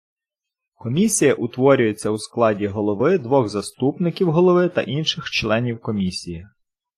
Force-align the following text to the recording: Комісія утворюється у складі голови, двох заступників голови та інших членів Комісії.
Комісія 0.73 1.33
утворюється 1.33 2.09
у 2.09 2.17
складі 2.17 2.67
голови, 2.67 3.17
двох 3.17 3.49
заступників 3.49 4.31
голови 4.31 4.69
та 4.69 4.81
інших 4.81 5.29
членів 5.29 5.81
Комісії. 5.81 6.47